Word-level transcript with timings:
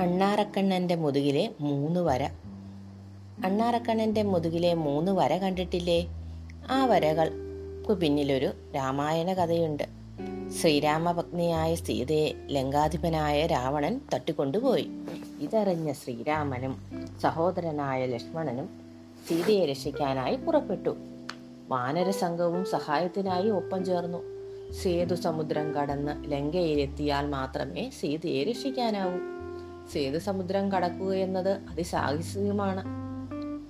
അണ്ണാറക്കണ്ണന്റെ 0.00 0.94
മുതുകിലെ 0.94 1.50
മൂന്ന് 1.60 2.00
വര. 2.00 2.22
അണ്ണാറക്കണ്ണന്റെ 3.44 4.22
മുതുകിലെ 4.22 4.74
മൂന്ന് 4.74 5.12
വര 5.12 5.36
കണ്ടിട്ടില്ലേ? 5.36 6.06
ആ 6.70 6.86
വരകൾക്ക് 6.86 7.92
പിന്നിലൊരു 7.92 8.50
രാമായണ 8.76 9.32
കഥയുണ്ട്. 9.32 9.82
ശ്രീരാമഭഗ്നിയായ 10.50 11.74
സീതയെ 11.74 12.32
ലങ്കാധിപനായ 12.50 13.46
രാവണൻ 13.46 14.00
തട്ടിക്കൊണ്ടുപോയി. 14.14 14.90
ഇതറിഞ്ഞ 15.40 15.92
ശ്രീരാമനും 15.92 16.82
സഹോദരനായ 17.22 18.06
ലക്ഷ്മണനും 18.06 18.70
സീതയെ 19.28 19.66
രക്ഷിക്കാനായി 19.66 20.36
പുറപ്പെട്ടു. 20.36 20.96
വാനര 21.68 22.10
സംഘവും 22.10 22.64
സഹായത്തിനായി 22.64 23.48
ഒപ്പം 23.48 23.84
ചേർന്നു. 23.84 24.18
സേതു 24.72 25.14
സമുദ്രം 25.14 25.72
കടന്ന് 25.72 26.32
ലങ്കയിലെത്തിയാൽ 26.32 27.26
മാത്രമേ 27.26 27.90
സീതയെ 27.90 28.44
രക്ഷിക്കാനാവൂ. 28.44 29.39
സേതു 29.92 30.18
സമുദ്രം 30.18 30.72
കടക്കുക 30.72 31.12
എന്നത് 31.12 31.52
അതിസാഹസികമാണ്. 31.70 32.82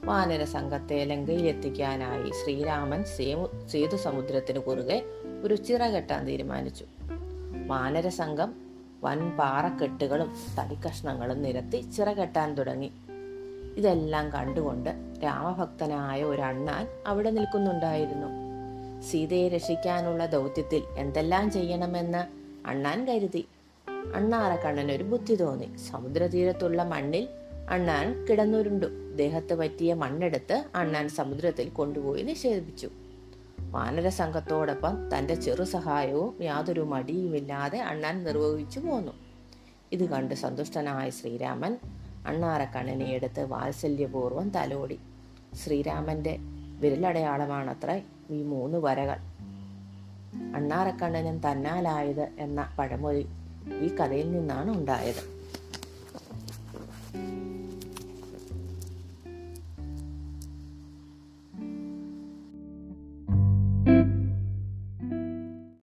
വാനര 0.06 0.45
സംഘത്തെ 0.45 1.05
ലങ്കയിലെത്തിക്കാനായി 1.05 2.30
ശ്രീരാമൻ 2.30 3.05
സേതു 3.69 3.97
സമുദ്രത്തിന് 3.97 4.59
കുറുകെ 4.59 5.02
ഒരു 5.45 5.55
ചിറ 5.55 5.88
കെട്ടാൻ 5.88 6.27
തീരുമാനിച്ചു. 6.27 6.84
വാനര 7.66 8.09
സംഘം 8.09 8.55
വൻ 9.05 9.30
പാറക്കെട്ടുകളും 9.30 10.30
തടിക്കഷ്ണങ്ങളും 10.59 11.42
നിരത്തി 11.42 11.80
ചിറ 11.97 12.12
കെട്ടാൻ 12.12 12.55
തുടങ്ങി. 12.55 12.91
ഇതെല്ലാം 13.77 14.30
കണ്ടുകൊണ്ട് 14.30 14.91
രാമഭക്തനായ 15.25 16.23
ഒരു 16.23 16.42
അണ്ണാൻ 16.42 16.87
അവിടെ 17.06 17.30
നിൽക്കുന്നുണ്ടായിരുന്നു. 17.30 18.27
സീതയെ 19.02 19.48
രക്ഷിക്കാനുള്ള 19.48 20.27
ദൗത്യത്തിൽ 20.27 20.83
എന്തെല്ലാം 20.97 21.50
ചെയ്യണമെന്ന് 21.50 22.23
അണ്ണാൻ 22.69 23.05
കരുതി. 23.05 23.45
അണ്ണാറക്കണ്ണന് 24.14 24.92
ഒരു 24.92 25.04
ബുദ്ധി 25.04 25.34
തോന്നി. 25.34 25.77
സമുദ്രതീരത്തുള്ള 25.91 26.83
മണ്ണിൽ 26.83 27.28
അണ്ണാൻ 27.70 28.27
കിടന്നുരുണ്ടു. 28.27 28.86
ദേഹത്ത് 29.16 29.55
പറ്റിയ 29.55 29.94
മണ്ണെടുത്ത് 29.94 30.64
അണ്ണാൻ 30.75 31.08
സമുദ്രത്തിൽ 31.08 31.69
കൊണ്ടുപോയി 31.69 32.22
നിക്ഷേപിച്ചു 32.22 32.88
വാനര 33.70 34.08
സംഘത്തോടൊപ്പം 34.08 35.10
തന്റെ 35.10 35.34
ചെറു 35.34 35.64
സഹായവും 35.64 36.42
യാതൊരു 36.42 36.80
മടിയുമില്ലാതെ 36.80 37.78
അണ്ണാൻ 37.80 38.25
നിർവഹിച്ചു 38.25 38.80
പോന്നു. 38.80 39.12
ഇത് 39.92 40.05
കണ്ട് 40.08 40.34
സന്തുഷ്ടനായ 40.34 41.10
ശ്രീരാമൻ 41.10 41.78
അണ്ണാറക്കണ്ണനെ 42.27 43.05
എടുത്ത് 43.05 43.44
വാത്സല്യപൂർവം 43.44 44.50
തലോടി. 44.50 44.98
ശ്രീരാമന്റെ 45.55 46.38
വിരലടയാളമാണത്ര 46.80 48.00
ഈ 48.30 48.42
മൂന്ന് 48.42 48.78
വരകൾ. 48.78 49.19
അണ്ണാറക്കണ്ണനും 50.56 51.38
തന്നാലായത് 51.38 52.28
എന്ന 52.38 52.75
പഴമൊഴി 52.78 53.27
ഈ 53.83 53.89
കഥയിൽ 53.89 54.33
നിന്നാണ് 54.33 54.70
ഉണ്ടായത്. 54.70 55.39